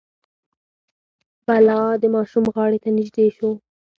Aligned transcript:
بلا 1.47 1.81
د 2.01 2.03
ماشوم 2.15 2.45
غاړې 2.55 2.79
ته 2.83 2.89
نژدې 2.97 3.27
شو. 3.37 3.51